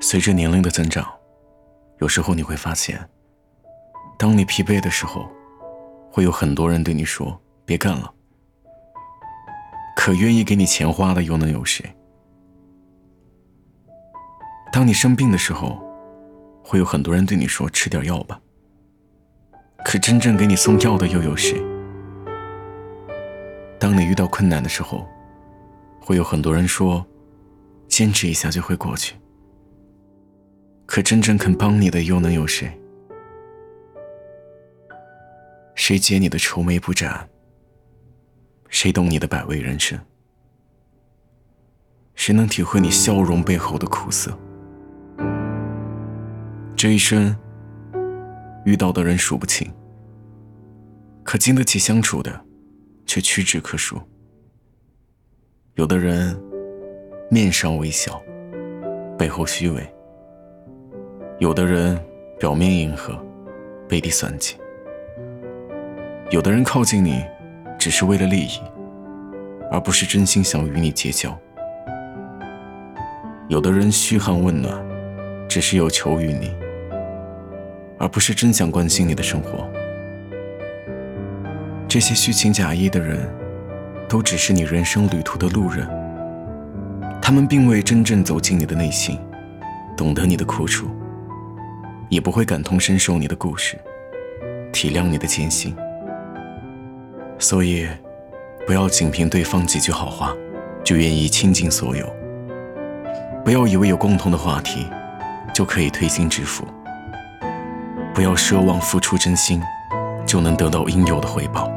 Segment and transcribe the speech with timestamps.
[0.00, 1.06] 随着年龄的增长，
[1.98, 2.98] 有时候你会发现，
[4.16, 5.28] 当你疲惫的时候，
[6.10, 8.12] 会有很多人对你说“别干了”，
[9.96, 11.84] 可愿意给你钱花的又能有谁？
[14.72, 15.82] 当你生病的时候，
[16.62, 18.40] 会有很多人对你说“吃点药吧”，
[19.84, 21.60] 可真正给你送药的又有谁？
[23.80, 25.06] 当你遇到困难的时候，
[26.00, 27.04] 会有很多人说
[27.88, 29.16] “坚持一下就会过去”。
[30.88, 32.72] 可真正肯帮你的又能有谁？
[35.74, 37.28] 谁解你的愁眉不展？
[38.70, 40.00] 谁懂你的百味人生？
[42.14, 44.32] 谁能体会你笑容背后的苦涩？
[46.74, 47.36] 这一生
[48.64, 49.70] 遇到的人数不清，
[51.22, 52.46] 可经得起相处的
[53.04, 54.00] 却屈指可数。
[55.74, 56.34] 有的人
[57.30, 58.18] 面上微笑，
[59.18, 59.86] 背后虚伪。
[61.38, 61.96] 有的人
[62.36, 63.16] 表面迎合，
[63.88, 64.56] 背地算计；
[66.30, 67.24] 有的人靠近你，
[67.78, 68.60] 只是为了利益，
[69.70, 71.30] 而不是真心想与你结交；
[73.46, 74.84] 有的人嘘寒问暖，
[75.48, 76.52] 只是有求于你，
[78.00, 79.64] 而不是真想关心你的生活。
[81.86, 83.32] 这些虚情假意的人，
[84.08, 85.88] 都只是你人生旅途的路人，
[87.22, 89.16] 他们并未真正走进你的内心，
[89.96, 90.88] 懂得你的苦楚。
[92.08, 93.78] 也不会感同身受你的故事，
[94.72, 95.74] 体谅你的艰辛。
[97.38, 97.88] 所以，
[98.66, 100.34] 不要仅凭对方几句好话，
[100.82, 102.04] 就愿意倾尽所有。
[103.44, 104.86] 不要以为有共同的话题，
[105.54, 106.64] 就可以推心置腹。
[108.14, 109.62] 不要奢望付出真心，
[110.26, 111.70] 就能得到应有的回报。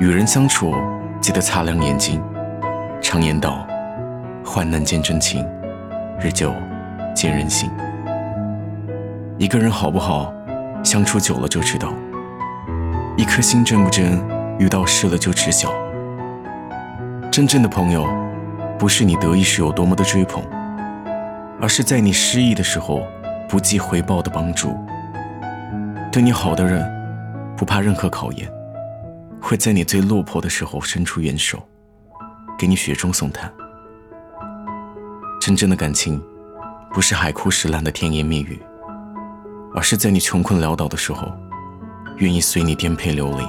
[0.00, 0.74] 与人相处，
[1.20, 2.22] 记得擦亮眼睛。
[3.02, 3.66] 常言道
[4.44, 5.46] ：“患难见真情，
[6.18, 6.52] 日久
[7.14, 7.70] 见人心。”
[9.36, 10.32] 一个人好不好，
[10.84, 11.88] 相处久了就知道；
[13.16, 14.24] 一颗心真不真，
[14.60, 15.74] 遇到事了就知晓。
[17.32, 18.06] 真正的朋友，
[18.78, 20.40] 不是你得意时有多么的追捧，
[21.60, 23.02] 而是在你失意的时候
[23.48, 24.78] 不计回报的帮助。
[26.12, 26.88] 对你好的人，
[27.56, 28.48] 不怕任何考验，
[29.40, 31.60] 会在你最落魄的时候伸出援手，
[32.56, 33.52] 给你雪中送炭。
[35.40, 36.22] 真正的感情，
[36.92, 38.62] 不是海枯石烂的甜言蜜语。
[39.74, 41.32] 而是在你穷困潦倒的时候，
[42.18, 43.44] 愿意随你颠沛流离，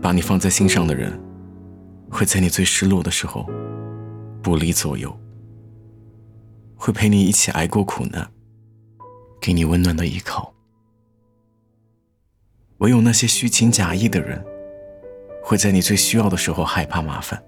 [0.00, 1.20] 把你放在心上的人，
[2.08, 3.44] 会在你最失落的时候
[4.40, 5.12] 不离左右，
[6.76, 8.30] 会陪你一起挨过苦难，
[9.40, 10.54] 给你温暖的依靠。
[12.78, 14.40] 唯有那些虚情假意的人，
[15.42, 17.42] 会在你最需要的时候害怕麻烦，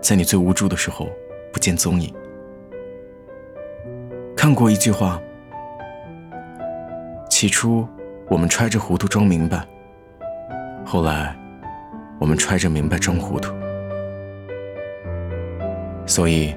[0.00, 1.08] 在你最无助的时候
[1.52, 2.14] 不见踪影。
[4.36, 5.20] 看过一句话。
[7.42, 7.84] 起初，
[8.28, 9.58] 我们揣着糊涂装明白；
[10.86, 11.34] 后来，
[12.20, 13.52] 我们揣着明白装糊涂。
[16.06, 16.54] 所以，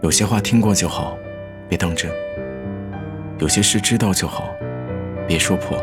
[0.00, 1.14] 有些话听过就好，
[1.68, 2.10] 别当真；
[3.38, 4.48] 有些事知道就好，
[5.28, 5.76] 别说破；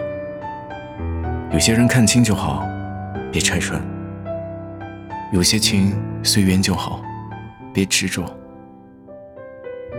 [1.53, 2.67] 有些人看清就好，
[3.31, 3.79] 别拆穿；
[5.31, 5.93] 有些情
[6.23, 6.99] 随缘就好，
[7.71, 8.25] 别执着。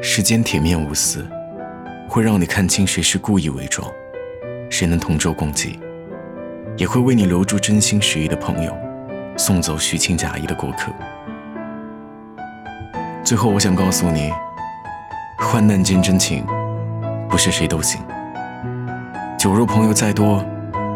[0.00, 1.25] 世间铁面无私，
[2.08, 3.88] 会让你看清谁是故意伪装。
[4.72, 5.78] 谁能同舟共济，
[6.78, 8.75] 也会为你留住真心实意的朋友，
[9.37, 10.91] 送走虚情假意的过客。
[13.22, 14.32] 最后，我想告诉你，
[15.38, 16.43] 患难见真情，
[17.28, 18.00] 不是谁都行。
[19.38, 20.43] 酒肉朋友再多，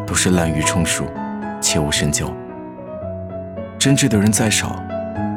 [0.06, 1.04] 都是滥竽充数，
[1.60, 2.32] 切勿深交。
[3.78, 4.82] 真挚的人再少，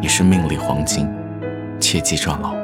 [0.01, 1.13] 也是命里黄金，
[1.77, 2.58] 切忌抓牢。